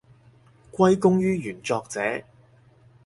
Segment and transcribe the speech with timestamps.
[0.71, 2.23] 歸功於原作者